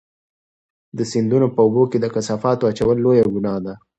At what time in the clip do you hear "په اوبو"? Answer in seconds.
1.55-1.83